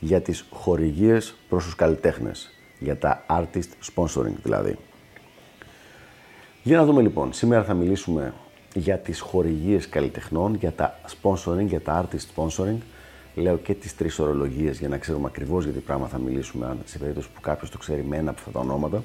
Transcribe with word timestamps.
για 0.00 0.20
τις 0.20 0.44
χορηγίες 0.50 1.34
προς 1.48 1.64
τους 1.64 1.74
καλλιτέχνες, 1.74 2.50
για 2.78 2.96
τα 2.96 3.24
artist 3.28 3.94
sponsoring 3.94 4.34
δηλαδή. 4.42 4.78
Για 6.62 6.76
να 6.76 6.84
δούμε 6.84 7.02
λοιπόν, 7.02 7.32
σήμερα 7.32 7.64
θα 7.64 7.74
μιλήσουμε 7.74 8.32
για 8.74 8.98
τις 8.98 9.20
χορηγίες 9.20 9.88
καλλιτεχνών, 9.88 10.54
για 10.54 10.72
τα 10.72 10.98
sponsoring, 11.22 11.66
για 11.66 11.80
τα 11.80 12.08
artist 12.08 12.26
sponsoring. 12.34 12.78
Λέω 13.34 13.56
και 13.56 13.74
τις 13.74 13.96
τρεις 13.96 14.18
ορολογίες 14.18 14.78
για 14.78 14.88
να 14.88 14.98
ξέρουμε 14.98 15.26
ακριβώς 15.26 15.64
για 15.64 15.72
τι 15.72 15.78
πράγμα 15.78 16.06
θα 16.06 16.18
μιλήσουμε, 16.18 16.66
αν 16.66 16.78
σε 16.84 16.98
περίπτωση 16.98 17.28
που 17.34 17.40
κάποιος 17.40 17.70
το 17.70 17.78
ξέρει 17.78 18.02
με 18.02 18.16
ένα 18.16 18.30
από 18.30 18.38
αυτά 18.38 18.50
τα 18.50 18.60
ονόματα. 18.60 19.02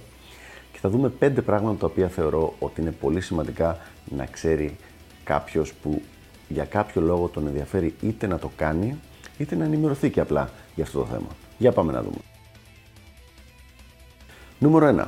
Και 0.71 0.79
θα 0.79 0.89
δούμε 0.89 1.09
πέντε 1.09 1.41
πράγματα 1.41 1.77
τα 1.77 1.85
οποία 1.85 2.07
θεωρώ 2.07 2.53
ότι 2.59 2.81
είναι 2.81 2.91
πολύ 2.91 3.21
σημαντικά 3.21 3.77
να 4.15 4.25
ξέρει 4.25 4.75
κάποιος 5.23 5.73
που 5.73 6.01
για 6.47 6.65
κάποιο 6.65 7.01
λόγο 7.01 7.27
τον 7.27 7.47
ενδιαφέρει 7.47 7.93
είτε 8.01 8.27
να 8.27 8.39
το 8.39 8.51
κάνει, 8.55 8.99
είτε 9.37 9.55
να 9.55 9.63
ενημερωθεί 9.63 10.09
και 10.09 10.19
απλά 10.19 10.49
για 10.75 10.83
αυτό 10.83 10.99
το 10.99 11.05
θέμα. 11.05 11.27
Για 11.57 11.71
πάμε 11.71 11.91
να 11.91 12.01
δούμε. 12.01 12.17
Νούμερο 14.59 15.07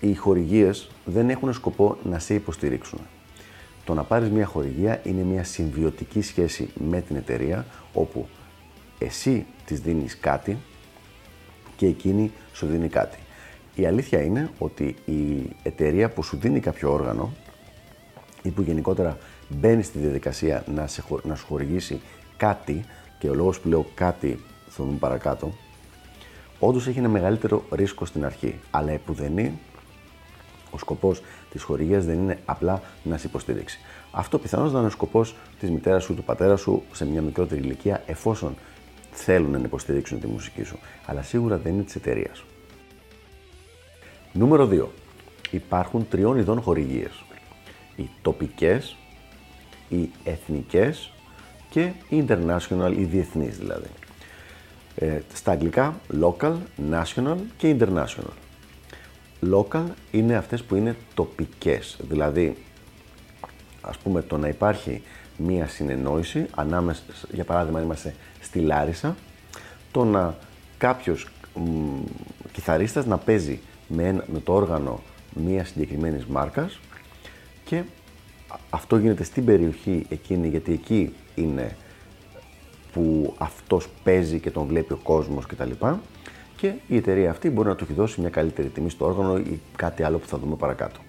Οι 0.00 0.14
χορηγίες 0.14 0.88
δεν 1.04 1.30
έχουν 1.30 1.52
σκοπό 1.52 1.96
να 2.04 2.18
σε 2.18 2.34
υποστηρίξουν. 2.34 2.98
Το 3.84 3.94
να 3.94 4.02
πάρεις 4.02 4.30
μια 4.30 4.46
χορηγία 4.46 5.00
είναι 5.04 5.22
μια 5.22 5.44
συμβιωτική 5.44 6.22
σχέση 6.22 6.70
με 6.74 7.00
την 7.00 7.16
εταιρεία 7.16 7.66
όπου 7.92 8.28
εσύ 8.98 9.46
της 9.64 9.80
δίνεις 9.80 10.18
κάτι 10.18 10.58
και 11.76 11.86
εκείνη 11.86 12.32
σου 12.52 12.66
δίνει 12.66 12.88
κάτι. 12.88 13.18
Η 13.74 13.86
αλήθεια 13.86 14.22
είναι 14.22 14.50
ότι 14.58 14.96
η 15.04 15.50
εταιρεία 15.62 16.10
που 16.10 16.22
σου 16.22 16.36
δίνει 16.36 16.60
κάποιο 16.60 16.92
όργανο 16.92 17.32
ή 18.42 18.50
που 18.50 18.62
γενικότερα 18.62 19.18
μπαίνει 19.48 19.82
στη 19.82 19.98
διαδικασία 19.98 20.64
να, 20.74 20.86
σε, 20.86 21.04
να 21.22 21.34
σου 21.34 21.46
χορηγήσει 21.46 22.00
κάτι 22.36 22.84
και 23.24 23.30
ο 23.30 23.34
λόγος 23.34 23.60
που 23.60 23.68
λέω 23.68 23.86
κάτι 23.94 24.38
θα 24.68 24.84
δούμε 24.84 24.96
παρακάτω, 24.98 25.52
όντως 26.58 26.86
έχει 26.86 26.98
ένα 26.98 27.08
μεγαλύτερο 27.08 27.64
ρίσκο 27.70 28.04
στην 28.04 28.24
αρχή. 28.24 28.58
Αλλά 28.70 28.90
επουδενή 28.90 29.58
ο 30.70 30.78
σκοπός 30.78 31.22
της 31.50 31.62
χορηγίας 31.62 32.04
δεν 32.04 32.18
είναι 32.18 32.38
απλά 32.44 32.82
να 33.02 33.16
σε 33.16 33.26
υποστηρίξει. 33.26 33.78
Αυτό 34.10 34.38
πιθανώς 34.38 34.72
να 34.72 34.78
είναι 34.78 34.86
ο 34.86 34.90
σκοπός 34.90 35.36
της 35.60 35.70
μητέρας 35.70 36.04
σου, 36.04 36.14
του 36.14 36.22
πατέρα 36.24 36.56
σου 36.56 36.82
σε 36.92 37.06
μια 37.06 37.22
μικρότερη 37.22 37.60
ηλικία, 37.60 38.02
εφόσον 38.06 38.56
θέλουν 39.10 39.50
να 39.50 39.58
υποστηρίξουν 39.58 40.20
τη 40.20 40.26
μουσική 40.26 40.62
σου. 40.62 40.78
Αλλά 41.06 41.22
σίγουρα 41.22 41.56
δεν 41.56 41.72
είναι 41.72 41.82
της 41.82 41.94
εταιρείας. 41.94 42.44
Νούμερο 44.32 44.66
2. 44.66 44.86
Υπάρχουν 45.50 46.08
τριών 46.08 46.38
ειδών 46.38 46.60
χορηγίες. 46.60 47.24
Οι 47.96 48.08
τοπικές, 48.22 48.96
οι 49.88 50.10
εθνικές 50.24 51.12
και 51.74 51.90
οι 52.08 52.24
international, 52.28 52.94
οι 52.96 53.04
διεθνείς 53.04 53.58
δηλαδή. 53.58 53.86
Ε, 54.94 55.20
στα 55.34 55.50
αγγλικά 55.50 56.00
local, 56.22 56.54
national 56.90 57.36
και 57.56 57.76
international. 57.78 58.32
Local 59.52 59.84
είναι 60.10 60.36
αυτές 60.36 60.62
που 60.62 60.74
είναι 60.74 60.96
τοπικές, 61.14 61.96
δηλαδή 62.00 62.56
ας 63.80 63.98
πούμε 63.98 64.22
το 64.22 64.38
να 64.38 64.48
υπάρχει 64.48 65.02
μία 65.36 65.68
συνεννόηση 65.68 66.46
ανάμεσα, 66.54 67.02
για 67.32 67.44
παράδειγμα 67.44 67.80
είμαστε 67.80 68.14
στη 68.40 68.58
Λάρισα, 68.58 69.16
το 69.90 70.04
να 70.04 70.36
κάποιος 70.78 71.28
μ, 71.54 72.00
κιθαρίστας 72.52 73.06
να 73.06 73.18
παίζει 73.18 73.60
με, 73.88 74.12
με 74.12 74.40
το 74.44 74.54
όργανο 74.54 75.02
μία 75.32 75.64
συγκεκριμένης 75.64 76.24
μάρκας 76.24 76.78
και 77.64 77.82
αυτό 78.70 78.96
γίνεται 78.96 79.24
στην 79.24 79.44
περιοχή 79.44 80.06
εκείνη 80.08 80.48
γιατί 80.48 80.72
εκεί 80.72 81.14
είναι 81.34 81.76
που 82.92 83.34
αυτός 83.38 83.88
παίζει 84.02 84.40
και 84.40 84.50
τον 84.50 84.66
βλέπει 84.66 84.92
ο 84.92 84.98
κόσμος 85.02 85.46
κτλ. 85.46 85.70
Και 86.56 86.72
η 86.86 86.96
εταιρεία 86.96 87.30
αυτή 87.30 87.50
μπορεί 87.50 87.68
να 87.68 87.74
του 87.74 87.84
έχει 87.84 87.92
δώσει 87.92 88.20
μια 88.20 88.30
καλύτερη 88.30 88.68
τιμή 88.68 88.90
στο 88.90 89.04
όργανο 89.04 89.36
ή 89.36 89.60
κάτι 89.76 90.02
άλλο 90.02 90.18
που 90.18 90.26
θα 90.26 90.38
δούμε 90.38 90.56
παρακάτω. 90.56 91.00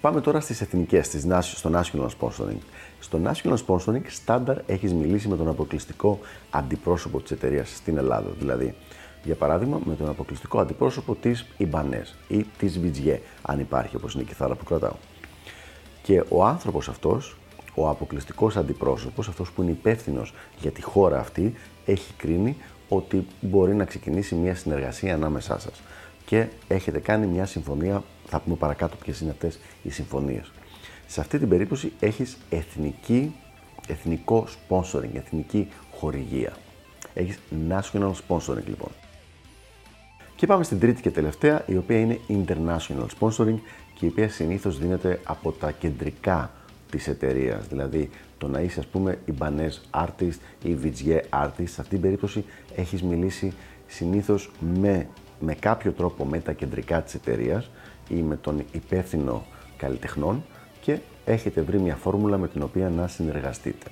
Πάμε 0.00 0.20
τώρα 0.20 0.40
στις 0.40 0.60
εθνικές, 0.60 1.06
στο 1.40 1.70
National 1.72 2.08
Sponsoring. 2.20 2.60
Στο 3.00 3.20
National 3.24 3.56
Sponsoring, 3.66 4.02
στάνταρ 4.08 4.58
έχεις 4.66 4.92
μιλήσει 4.92 5.28
με 5.28 5.36
τον 5.36 5.48
αποκλειστικό 5.48 6.18
αντιπρόσωπο 6.50 7.20
της 7.20 7.30
εταιρείας 7.30 7.76
στην 7.76 7.96
Ελλάδα. 7.96 8.30
Δηλαδή, 8.38 8.74
για 9.24 9.34
παράδειγμα, 9.34 9.80
με 9.84 9.94
τον 9.94 10.08
αποκλειστικό 10.08 10.60
αντιπρόσωπο 10.60 11.14
της 11.14 11.46
Ibanez 11.58 12.14
ή 12.28 12.46
της 12.58 12.80
Vigier, 12.82 13.18
αν 13.42 13.60
υπάρχει, 13.60 13.96
όπως 13.96 14.14
είναι 14.14 14.22
η 14.22 14.26
κιθάρα 14.26 14.54
που 14.54 14.64
κρατάω. 14.64 14.94
Και 16.02 16.24
ο 16.28 16.44
άνθρωπος 16.44 16.88
αυτός 16.88 17.36
ο 17.74 17.88
αποκλειστικός 17.88 18.56
αντιπρόσωπος, 18.56 19.28
αυτός 19.28 19.52
που 19.52 19.62
είναι 19.62 19.70
υπεύθυνο 19.70 20.22
για 20.60 20.70
τη 20.70 20.82
χώρα 20.82 21.18
αυτή, 21.18 21.54
έχει 21.84 22.12
κρίνει 22.16 22.56
ότι 22.88 23.26
μπορεί 23.40 23.74
να 23.74 23.84
ξεκινήσει 23.84 24.34
μια 24.34 24.54
συνεργασία 24.54 25.14
ανάμεσά 25.14 25.58
σας. 25.58 25.82
Και 26.24 26.46
έχετε 26.68 26.98
κάνει 26.98 27.26
μια 27.26 27.46
συμφωνία, 27.46 28.02
θα 28.26 28.40
πούμε 28.40 28.56
παρακάτω 28.56 28.96
ποιες 28.96 29.20
είναι 29.20 29.30
αυτές 29.30 29.58
οι 29.82 29.90
συμφωνίες. 29.90 30.50
Σε 31.06 31.20
αυτή 31.20 31.38
την 31.38 31.48
περίπτωση 31.48 31.92
έχεις 32.00 32.36
εθνική, 32.50 33.34
εθνικό 33.88 34.46
sponsoring, 34.46 35.14
εθνική 35.14 35.68
χορηγία. 35.94 36.52
Έχεις 37.14 37.38
national 37.68 38.12
sponsoring 38.28 38.64
λοιπόν. 38.66 38.90
Και 40.38 40.46
πάμε 40.46 40.64
στην 40.64 40.80
τρίτη 40.80 41.02
και 41.02 41.10
τελευταία, 41.10 41.62
η 41.66 41.76
οποία 41.76 42.00
είναι 42.00 42.18
international 42.28 43.06
sponsoring 43.18 43.58
και 43.94 44.06
η 44.06 44.08
οποία 44.08 44.28
συνήθως 44.28 44.78
δίνεται 44.78 45.20
από 45.24 45.52
τα 45.52 45.70
κεντρικά 45.70 46.50
της 46.90 47.08
εταιρείας. 47.08 47.66
Δηλαδή 47.66 48.10
το 48.38 48.48
να 48.48 48.60
είσαι 48.60 48.80
ας 48.80 48.86
πούμε 48.86 49.18
Ibanez 49.28 50.04
artist 50.04 50.38
ή 50.62 50.76
Vigier 50.82 51.20
artist, 51.44 51.64
σε 51.64 51.80
αυτήν 51.80 51.88
την 51.88 52.00
περίπτωση 52.00 52.44
έχεις 52.76 53.02
μιλήσει 53.02 53.52
συνήθως 53.86 54.50
με, 54.80 55.08
με 55.40 55.54
κάποιο 55.54 55.92
τρόπο 55.92 56.24
με 56.24 56.40
τα 56.40 56.52
κεντρικά 56.52 57.02
της 57.02 57.14
εταιρείας 57.14 57.70
ή 58.08 58.14
με 58.14 58.36
τον 58.36 58.64
υπεύθυνο 58.72 59.46
καλλιτεχνών 59.76 60.44
και 60.80 60.98
έχετε 61.24 61.60
βρει 61.60 61.78
μια 61.78 61.96
φόρμουλα 61.96 62.38
με 62.38 62.48
την 62.48 62.62
οποία 62.62 62.88
να 62.88 63.08
συνεργαστείτε. 63.08 63.86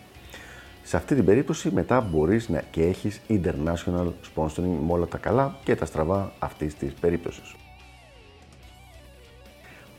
Σε 0.89 0.97
αυτή 0.97 1.15
την 1.15 1.25
περίπτωση 1.25 1.71
μετά 1.71 2.01
μπορείς 2.01 2.49
να 2.49 2.61
και 2.71 2.83
έχεις 2.83 3.21
international 3.29 4.09
sponsoring 4.35 4.79
με 4.87 4.93
όλα 4.93 5.07
τα 5.07 5.19
καλά 5.19 5.57
και 5.65 5.77
τα 5.77 5.85
στραβά 5.85 6.33
αυτής 6.39 6.75
της 6.75 6.93
περίπτωσης. 6.93 7.55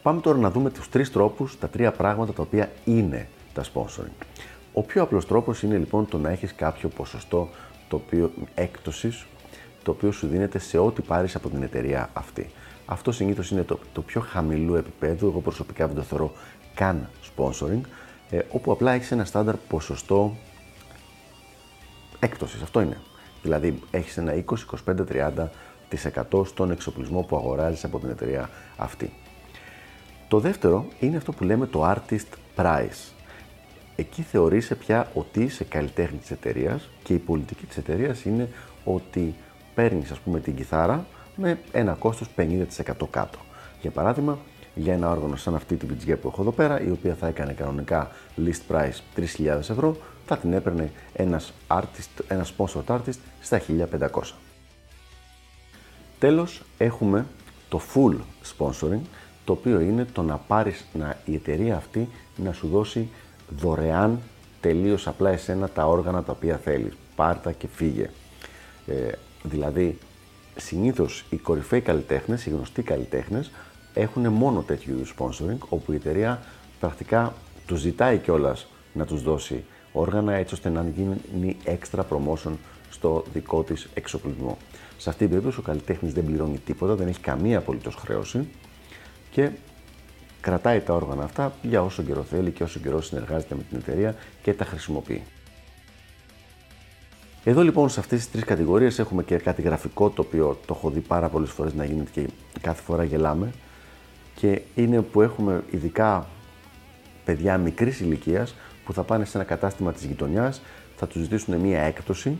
Πάμε 0.01 0.21
τώρα 0.21 0.37
να 0.37 0.51
δούμε 0.51 0.69
τους 0.69 0.89
τρεις 0.89 1.11
τρόπους, 1.11 1.59
τα 1.59 1.67
τρία 1.67 1.91
πράγματα 1.91 2.33
τα 2.33 2.41
οποία 2.41 2.71
είναι 2.85 3.27
τα 3.53 3.63
sponsoring. 3.73 4.25
Ο 4.73 4.83
πιο 4.83 5.01
απλός 5.01 5.25
τρόπος 5.25 5.63
είναι 5.63 5.77
λοιπόν 5.77 6.07
το 6.07 6.17
να 6.17 6.29
έχεις 6.29 6.55
κάποιο 6.55 6.89
ποσοστό 6.89 7.49
το 7.87 7.95
οποίο, 7.95 8.31
έκπτωσης 8.55 9.25
το 9.83 9.91
οποίο 9.91 10.11
σου 10.11 10.27
δίνεται 10.27 10.59
σε 10.59 10.77
ό,τι 10.77 11.01
πάρεις 11.01 11.35
από 11.35 11.49
την 11.49 11.63
εταιρεία 11.63 12.09
αυτή. 12.13 12.49
Αυτό 12.85 13.11
συνήθως 13.11 13.51
είναι 13.51 13.63
το, 13.63 13.79
το 13.93 14.01
πιο 14.01 14.21
χαμηλού 14.21 14.75
επίπεδου, 14.75 15.27
εγώ 15.27 15.39
προσωπικά 15.39 15.87
δεν 15.87 15.95
το 15.95 16.01
θεωρώ 16.01 16.31
καν 16.73 17.09
sponsoring, 17.35 17.81
ε, 18.29 18.39
όπου 18.51 18.71
απλά 18.71 18.91
έχεις 18.91 19.11
ένα 19.11 19.25
στάνταρ 19.25 19.55
ποσοστό 19.55 20.35
έκπτωσης, 22.19 22.61
αυτό 22.61 22.81
είναι. 22.81 22.97
Δηλαδή 23.41 23.79
έχεις 23.91 24.17
ένα 24.17 24.33
20, 24.33 24.65
25, 24.85 25.05
30% 25.89 26.45
στον 26.45 26.71
εξοπλισμό 26.71 27.21
που 27.21 27.35
αγοράζεις 27.35 27.83
από 27.83 27.99
την 27.99 28.09
εταιρεία 28.09 28.49
αυτή. 28.77 29.13
Το 30.27 30.39
δεύτερο 30.39 30.85
είναι 30.99 31.17
αυτό 31.17 31.31
που 31.31 31.43
λέμε 31.43 31.65
το 31.65 31.93
artist 31.95 32.27
price. 32.55 33.11
Εκεί 33.95 34.21
θεωρείσαι 34.21 34.75
πια 34.75 35.11
ότι 35.13 35.43
είσαι 35.43 35.63
καλλιτέχνη 35.63 36.17
της 36.17 36.31
εταιρείας 36.31 36.89
και 37.03 37.13
η 37.13 37.17
πολιτική 37.17 37.65
της 37.65 37.77
εταιρείας 37.77 38.23
είναι 38.23 38.49
ότι 38.83 39.35
παίρνεις 39.75 40.11
ας 40.11 40.19
πούμε 40.19 40.39
την 40.39 40.55
κιθάρα 40.55 41.05
με 41.35 41.59
ένα 41.71 41.93
κόστος 41.93 42.29
50% 42.35 43.07
κάτω. 43.09 43.39
Για 43.81 43.91
παράδειγμα, 43.91 44.37
για 44.75 44.93
ένα 44.93 45.09
όργανο 45.09 45.35
σαν 45.35 45.55
αυτή 45.55 45.75
τη 45.75 45.85
VGA 45.89 46.15
που 46.21 46.27
έχω 46.27 46.41
εδώ 46.41 46.51
πέρα, 46.51 46.81
η 46.81 46.91
οποία 46.91 47.13
θα 47.13 47.27
έκανε 47.27 47.53
κανονικά 47.53 48.11
list 48.37 48.73
price 48.73 49.21
3.000 49.37 49.45
ευρώ, 49.45 49.97
θα 50.27 50.37
την 50.37 50.53
έπαιρνε 50.53 50.91
ένας, 51.13 51.53
artist, 51.67 52.23
ένας 52.27 52.53
sponsored 52.57 52.85
artist 52.87 53.17
στα 53.41 53.61
1.500. 53.67 54.33
Τέλος, 56.19 56.61
έχουμε 56.77 57.25
το 57.69 57.81
full 57.93 58.15
sponsoring, 58.57 59.01
το 59.45 59.53
οποίο 59.53 59.79
είναι 59.79 60.05
το 60.05 60.21
να 60.21 60.37
πάρεις 60.37 60.85
να, 60.93 61.17
η 61.25 61.35
εταιρεία 61.35 61.75
αυτή 61.75 62.09
να 62.35 62.53
σου 62.53 62.67
δώσει 62.67 63.09
δωρεάν 63.49 64.19
τελείως 64.61 65.07
απλά 65.07 65.29
εσένα 65.29 65.69
τα 65.69 65.87
όργανα 65.87 66.23
τα 66.23 66.31
οποία 66.31 66.57
θέλεις. 66.57 66.93
πάρτα 67.15 67.51
και 67.51 67.67
φύγε. 67.67 68.09
Ε, 68.87 69.11
δηλαδή, 69.43 69.97
συνήθως 70.55 71.25
οι 71.29 71.35
κορυφαίοι 71.35 71.81
καλλιτέχνες, 71.81 72.45
οι 72.45 72.49
γνωστοί 72.49 72.81
καλλιτέχνες, 72.81 73.51
έχουν 73.93 74.27
μόνο 74.27 74.61
τέτοιου 74.61 74.93
είδους 74.93 75.13
sponsoring, 75.17 75.57
όπου 75.69 75.91
η 75.91 75.95
εταιρεία 75.95 76.41
πρακτικά 76.79 77.33
τους 77.65 77.79
ζητάει 77.79 78.17
κιόλας 78.17 78.67
να 78.93 79.05
τους 79.05 79.21
δώσει 79.23 79.63
όργανα 79.99 80.33
έτσι 80.33 80.53
ώστε 80.53 80.69
να 80.69 80.85
γίνει 81.33 81.57
extra 81.65 81.99
promotion 81.99 82.51
στο 82.89 83.23
δικό 83.33 83.63
της 83.63 83.89
εξοπλισμό. 83.93 84.57
Σε 84.97 85.09
αυτή 85.09 85.21
την 85.21 85.29
περίπτωση 85.29 85.59
ο 85.59 85.63
καλλιτέχνης 85.63 86.13
δεν 86.13 86.25
πληρώνει 86.25 86.57
τίποτα, 86.57 86.95
δεν 86.95 87.07
έχει 87.07 87.19
καμία 87.19 87.57
απολύτως 87.57 87.95
χρέωση 87.95 88.47
και 89.31 89.49
κρατάει 90.41 90.79
τα 90.79 90.93
όργανα 90.93 91.23
αυτά 91.23 91.53
για 91.61 91.83
όσο 91.83 92.03
καιρό 92.03 92.23
θέλει 92.23 92.51
και 92.51 92.63
όσο 92.63 92.79
καιρό 92.79 93.01
συνεργάζεται 93.01 93.55
με 93.55 93.63
την 93.69 93.77
εταιρεία 93.77 94.15
και 94.41 94.53
τα 94.53 94.65
χρησιμοποιεί. 94.65 95.23
Εδώ 97.43 97.61
λοιπόν 97.61 97.89
σε 97.89 97.99
αυτές 97.99 98.19
τις 98.19 98.31
τρεις 98.31 98.43
κατηγορίες 98.43 98.99
έχουμε 98.99 99.23
και 99.23 99.37
κάτι 99.37 99.61
γραφικό 99.61 100.09
το 100.09 100.21
οποίο 100.21 100.59
το 100.65 100.73
έχω 100.77 100.89
δει 100.89 100.99
πάρα 100.99 101.29
πολλές 101.29 101.49
φορές 101.49 101.73
να 101.73 101.85
γίνεται 101.85 102.09
και 102.11 102.27
κάθε 102.61 102.81
φορά 102.81 103.03
γελάμε 103.03 103.51
και 104.35 104.61
είναι 104.75 105.01
που 105.01 105.21
έχουμε 105.21 105.63
ειδικά 105.69 106.27
παιδιά 107.25 107.57
μικρής 107.57 107.99
ηλικίας 107.99 108.55
που 108.87 108.93
θα 108.93 109.03
πάνε 109.03 109.25
σε 109.25 109.37
ένα 109.37 109.45
κατάστημα 109.45 109.93
της 109.93 110.03
γειτονιάς, 110.03 110.61
θα 110.95 111.07
τους 111.07 111.21
ζητήσουν 111.21 111.55
μία 111.55 111.81
έκπτωση, 111.81 112.37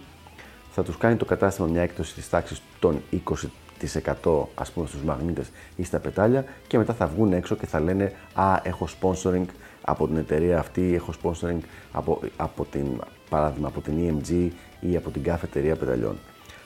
θα 0.72 0.84
τους 0.84 0.98
κάνει 0.98 1.16
το 1.16 1.26
κατάστημα 1.26 1.68
μια 1.68 1.82
έκπτωση 1.82 2.14
της 2.14 2.30
τάξης 2.30 2.62
των 2.80 3.02
20% 3.12 4.48
ας 4.56 4.72
πούμε 4.72 4.88
στους 4.88 5.02
μαγνήτες 5.02 5.52
ή 5.76 5.84
στα 5.84 6.00
πετάλια 6.00 6.46
και 6.68 6.78
μετά 6.78 6.94
θα 6.94 7.08
βγουν 7.08 7.34
έξω 7.34 7.56
και 7.56 7.66
θα 7.66 7.80
λένε 7.80 8.14
«Α, 8.34 8.60
έχω 8.64 8.88
sponsoring 9.02 9.46
από 9.82 10.08
την 10.08 10.18
εταιρεία 10.18 10.60
αυτή, 10.60 10.94
έχω 10.94 11.14
sponsoring 11.24 11.60
από, 11.92 12.20
από 12.38 12.66
την, 12.66 12.86
παράδειγμα, 13.30 13.68
από 13.68 13.82
την 13.82 13.94
EMG 13.98 14.50
ή 14.80 14.96
από 14.96 15.10
την 15.10 15.24
κάθε 15.24 15.46
εταιρεία 15.46 15.76
πεταλιών». 15.76 16.18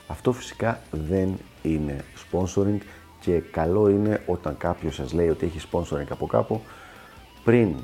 Αυτό 0.07 0.31
φυσικά 0.31 0.79
δεν 0.91 1.37
είναι 1.61 2.03
sponsoring 2.31 2.77
και 3.19 3.31
καλό 3.31 3.89
είναι 3.89 4.21
όταν 4.25 4.57
κάποιος 4.57 4.95
σας 4.95 5.13
λέει 5.13 5.29
ότι 5.29 5.45
έχει 5.45 5.67
sponsoring 5.71 6.07
από 6.09 6.25
κάπου 6.25 6.61
πριν 7.43 7.75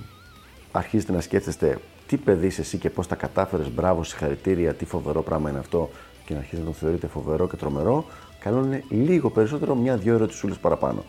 αρχίζετε 0.71 1.11
να 1.11 1.21
σκέφτεστε 1.21 1.79
τι 2.07 2.17
παιδί 2.17 2.45
είσαι 2.45 2.61
εσύ 2.61 2.77
και 2.77 2.89
πώς 2.89 3.07
τα 3.07 3.15
κατάφερες, 3.15 3.71
μπράβο, 3.71 4.03
συγχαρητήρια, 4.03 4.73
τι 4.73 4.85
φοβερό 4.85 5.21
πράγμα 5.21 5.49
είναι 5.49 5.59
αυτό 5.59 5.89
και 6.25 6.33
να 6.33 6.39
αρχίσετε 6.39 6.67
να 6.67 6.73
το 6.73 6.77
θεωρείτε 6.77 7.07
φοβερό 7.07 7.47
και 7.47 7.55
τρομερό, 7.55 8.05
καλό 8.39 8.63
είναι 8.65 8.83
λίγο 8.89 9.29
περισσότερο, 9.29 9.75
μια-δυο 9.75 10.13
ερωτησούλες 10.13 10.57
παραπάνω. 10.57 11.03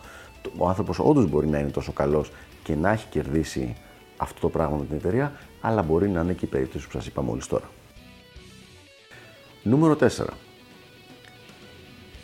Ο 0.57 0.67
άνθρωπος 0.67 0.99
όντως 0.99 1.29
μπορεί 1.29 1.47
να 1.47 1.59
είναι 1.59 1.69
τόσο 1.69 1.91
καλός 1.91 2.31
και 2.63 2.75
να 2.75 2.91
έχει 2.91 3.07
κερδίσει 3.09 3.75
αυτό 4.17 4.39
το 4.39 4.49
πράγμα 4.49 4.77
με 4.77 4.85
την 4.85 4.95
εταιρεία, 4.95 5.33
αλλά 5.61 5.81
μπορεί 5.81 6.09
να 6.09 6.21
είναι 6.21 6.33
και 6.33 6.45
η 6.45 6.47
περίπτωση 6.47 6.85
που 6.85 6.91
σας 6.91 7.05
είπα 7.05 7.21
μόλις 7.21 7.47
τώρα. 7.47 7.69
Νούμερο 9.63 9.95
4. 9.95 10.07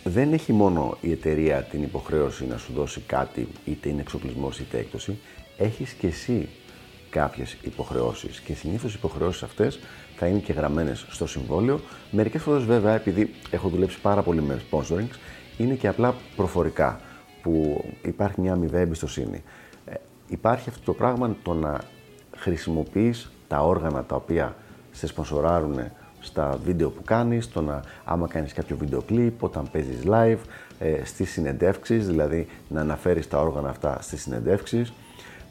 Δεν 0.04 0.34
έχει 0.34 0.54
μόνο 0.54 0.98
η 1.02 1.12
εταιρεία 1.12 1.64
την 1.64 1.84
υποχρέωση 1.84 2.46
να 2.46 2.58
σου 2.58 2.74
δώσει 2.74 3.02
κάτι, 3.08 3.48
είτε 3.66 3.90
είναι 3.90 4.02
εξοπλισμός 4.02 4.60
είτε 4.60 4.78
έκπτωση, 4.78 5.18
έχεις 5.58 5.92
και 5.92 6.08
εσύ 6.08 6.50
κάποιες 7.16 7.58
υποχρεώσεις 7.62 8.40
και 8.40 8.54
συνήθως 8.54 8.94
οι 8.94 8.96
υποχρεώσεις 8.98 9.44
αυτές 9.44 9.80
θα 10.16 10.28
είναι 10.28 10.40
και 10.40 10.54
γραμμένες 10.54 11.06
στο 11.10 11.28
συμβόλαιο. 11.28 11.80
Μερικές 12.12 12.42
φορές 12.42 12.64
βέβαια, 12.64 12.94
επειδή 12.94 13.32
έχω 13.52 13.70
δουλέψει 13.70 14.02
πάρα 14.02 14.22
πολύ 14.22 14.42
με 14.42 14.62
sponsoring, 14.72 15.10
είναι 15.58 15.74
και 15.74 15.88
απλά 15.88 16.16
προφορικά 16.36 17.00
που 17.42 17.84
υπάρχει 18.02 18.42
μια 18.42 18.54
αμοιβαία 18.54 18.82
εμπιστοσύνη. 18.82 19.44
Ε, 19.86 19.94
υπάρχει 20.28 20.70
αυτό 20.70 20.82
το 20.86 20.94
πράγμα 20.94 21.36
το 21.44 21.54
να 21.54 21.82
χρησιμοποιείς 22.38 23.32
τα 23.48 23.60
όργανα 23.60 24.04
τα 24.04 24.16
οποία 24.16 24.56
σε 24.92 25.08
σπονσοράρουν 25.08 25.80
στα 26.20 26.60
βίντεο 26.64 26.90
που 26.90 27.04
κάνεις, 27.04 27.50
το 27.50 27.62
να 27.62 27.82
άμα 28.06 28.28
κάνεις 28.28 28.54
κάποιο 28.54 28.78
βίντεο 28.78 29.02
κλιπ, 29.02 29.44
όταν 29.44 29.68
παίζεις 29.72 30.02
live, 30.06 30.40
ε, 30.80 31.06
στις 31.06 31.32
συνεντεύξεις, 31.32 32.08
δηλαδή 32.08 32.48
να 32.68 32.82
αναφέρεις 32.82 33.28
τα 33.28 33.40
όργανα 33.40 33.70
αυτά 33.70 33.98
στις 34.02 34.22
συνεντεύξεις, 34.22 34.94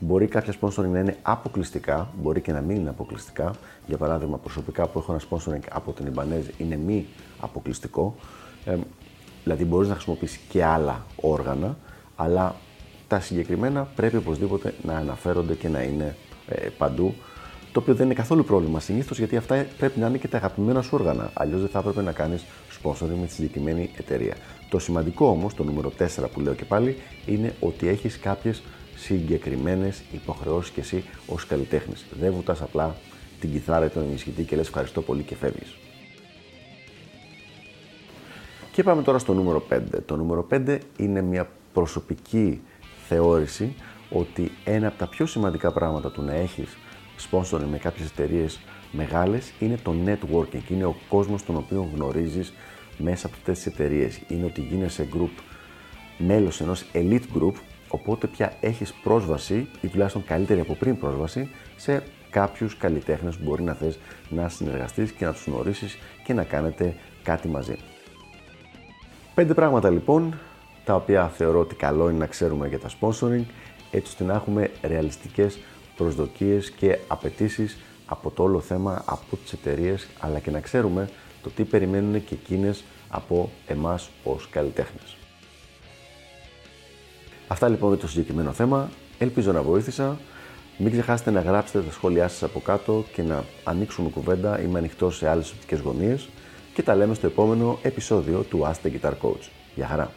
Μπορεί 0.06 0.26
κάποια 0.26 0.54
sponsoring 0.60 0.88
να 0.92 0.98
είναι 0.98 1.16
αποκλειστικά, 1.22 2.08
μπορεί 2.22 2.40
και 2.40 2.52
να 2.52 2.60
μην 2.60 2.76
είναι 2.76 2.88
αποκλειστικά. 2.88 3.54
Για 3.86 3.96
παράδειγμα, 3.96 4.36
προσωπικά 4.36 4.86
που 4.86 4.98
έχω 4.98 5.12
ένα 5.12 5.20
sponsoring 5.30 5.66
από 5.70 5.92
την 5.92 6.06
Ιμπανέζ 6.06 6.46
είναι 6.58 6.76
μη 6.76 7.06
αποκλειστικό. 7.40 8.14
Ε, 8.64 8.76
δηλαδή, 9.44 9.64
μπορείς 9.64 9.88
να 9.88 9.94
χρησιμοποιήσεις 9.94 10.36
και 10.48 10.64
άλλα 10.64 11.04
όργανα, 11.16 11.76
αλλά 12.16 12.54
τα 13.08 13.20
συγκεκριμένα 13.20 13.88
πρέπει 13.96 14.16
οπωσδήποτε 14.16 14.74
να 14.82 14.96
αναφέρονται 14.96 15.54
και 15.54 15.68
να 15.68 15.82
είναι 15.82 16.16
ε, 16.48 16.68
παντού. 16.78 17.14
Το 17.72 17.80
οποίο 17.80 17.94
δεν 17.94 18.04
είναι 18.04 18.14
καθόλου 18.14 18.44
πρόβλημα 18.44 18.80
συνήθως 18.80 19.18
γιατί 19.18 19.36
αυτά 19.36 19.66
πρέπει 19.78 20.00
να 20.00 20.06
είναι 20.06 20.18
και 20.18 20.28
τα 20.28 20.36
αγαπημένα 20.36 20.82
σου 20.82 20.90
όργανα. 20.92 21.30
Αλλιώς 21.34 21.60
δεν 21.60 21.68
θα 21.68 21.78
έπρεπε 21.78 22.02
να 22.02 22.12
κάνεις 22.12 22.44
sponsoring 22.82 23.16
με 23.20 23.26
τη 23.26 23.32
συγκεκριμένη 23.32 23.90
εταιρεία. 23.98 24.34
Το 24.68 24.78
σημαντικό 24.78 25.26
όμως, 25.26 25.54
το 25.54 25.64
νούμερο 25.64 25.92
4 25.98 26.24
που 26.32 26.40
λέω 26.40 26.54
και 26.54 26.64
πάλι, 26.64 26.96
είναι 27.26 27.54
ότι 27.60 27.88
έχεις 27.88 28.18
κάποιες 28.18 28.62
συγκεκριμένες 28.96 30.02
υποχρεώσεις 30.12 30.72
και 30.72 30.80
εσύ 30.80 31.04
ως 31.26 31.46
καλλιτέχνης. 31.46 32.04
Δεν 32.20 32.32
βουτάς 32.32 32.62
απλά 32.62 32.96
την 33.40 33.52
κιθάρα 33.52 33.84
ή 33.84 33.88
τον 33.88 34.02
ενισχυτή 34.02 34.42
και 34.42 34.56
λες 34.56 34.66
ευχαριστώ 34.66 35.02
πολύ 35.02 35.22
και 35.22 35.34
φεύγεις. 35.34 35.76
Και 38.72 38.82
πάμε 38.82 39.02
τώρα 39.02 39.18
στο 39.18 39.34
νούμερο 39.34 39.66
5. 39.70 39.80
Το 40.06 40.16
νούμερο 40.16 40.46
5 40.50 40.78
είναι 40.96 41.22
μια 41.22 41.48
προσωπική 41.72 42.60
θεώρηση 43.08 43.74
ότι 44.10 44.50
ένα 44.64 44.86
από 44.86 44.98
τα 44.98 45.08
πιο 45.08 45.26
σημαντικά 45.26 45.72
πράγματα 45.72 46.10
του 46.10 46.22
να 46.22 46.32
έχεις 46.32 46.76
sponsor 47.30 47.60
με 47.70 47.78
κάποιες 47.78 48.08
εταιρείες 48.08 48.60
μεγάλες 48.92 49.52
είναι 49.58 49.78
το 49.82 49.94
networking, 50.06 50.70
είναι 50.70 50.84
ο 50.84 50.96
κόσμος 51.08 51.44
τον 51.44 51.56
οποίο 51.56 51.90
γνωρίζεις 51.94 52.52
μέσα 52.98 53.26
από 53.26 53.36
αυτές 53.38 53.56
τις 53.56 53.66
εταιρείες. 53.66 54.20
Είναι 54.28 54.44
ότι 54.44 54.60
γίνεσαι 54.60 55.08
group, 55.14 55.42
μέλος 56.18 56.60
ενός 56.60 56.84
elite 56.92 57.38
group 57.38 57.54
Οπότε 57.88 58.26
πια 58.26 58.52
έχεις 58.60 58.92
πρόσβαση 58.92 59.68
ή 59.80 59.88
τουλάχιστον 59.88 60.24
καλύτερη 60.24 60.60
από 60.60 60.74
πριν 60.74 60.98
πρόσβαση 60.98 61.50
σε 61.76 62.02
κάποιους 62.30 62.76
καλλιτέχνες 62.76 63.36
που 63.36 63.44
μπορεί 63.44 63.62
να 63.62 63.74
θες 63.74 63.98
να 64.28 64.48
συνεργαστείς 64.48 65.12
και 65.12 65.24
να 65.24 65.32
τους 65.32 65.46
γνωρίσεις 65.46 65.98
και 66.24 66.32
να 66.32 66.44
κάνετε 66.44 66.94
κάτι 67.22 67.48
μαζί. 67.48 67.76
Πέντε 69.34 69.54
πράγματα 69.54 69.90
λοιπόν, 69.90 70.38
τα 70.84 70.94
οποία 70.94 71.28
θεωρώ 71.28 71.60
ότι 71.60 71.74
καλό 71.74 72.08
είναι 72.08 72.18
να 72.18 72.26
ξέρουμε 72.26 72.68
για 72.68 72.78
τα 72.78 72.88
sponsoring, 73.00 73.44
έτσι 73.90 74.10
ώστε 74.10 74.24
να 74.24 74.34
έχουμε 74.34 74.70
ρεαλιστικές 74.82 75.58
προσδοκίες 75.96 76.70
και 76.70 76.98
απαιτήσεις 77.08 77.78
από 78.06 78.30
το 78.30 78.42
όλο 78.42 78.60
θέμα, 78.60 79.02
από 79.06 79.36
τις 79.36 79.52
εταιρείες, 79.52 80.06
αλλά 80.18 80.38
και 80.38 80.50
να 80.50 80.60
ξέρουμε 80.60 81.08
το 81.42 81.50
τι 81.50 81.64
περιμένουν 81.64 82.24
και 82.24 82.34
εκείνες 82.34 82.84
από 83.08 83.50
εμάς 83.66 84.10
ως 84.24 84.48
καλλιτέχνες. 84.50 85.16
Αυτά 87.48 87.68
λοιπόν 87.68 87.88
για 87.88 87.98
το 87.98 88.08
συγκεκριμένο 88.08 88.52
θέμα. 88.52 88.90
Ελπίζω 89.18 89.52
να 89.52 89.62
βοήθησα. 89.62 90.18
Μην 90.78 90.90
ξεχάσετε 90.90 91.30
να 91.30 91.40
γράψετε 91.40 91.84
τα 91.84 91.92
σχόλιά 91.92 92.28
σας 92.28 92.42
από 92.42 92.60
κάτω 92.60 93.04
και 93.12 93.22
να 93.22 93.44
ανοίξουμε 93.64 94.08
κουβέντα. 94.08 94.60
Είμαι 94.60 94.78
ανοιχτό 94.78 95.10
σε 95.10 95.28
άλλες 95.28 95.50
οπτικές 95.50 95.80
γωνίες 95.80 96.28
και 96.74 96.82
τα 96.82 96.94
λέμε 96.94 97.14
στο 97.14 97.26
επόμενο 97.26 97.78
επεισόδιο 97.82 98.40
του 98.40 98.62
Ask 98.64 98.86
the 98.86 98.90
Guitar 98.90 99.12
Coach. 99.22 99.48
Γεια 99.74 99.86
χαρά! 99.86 100.10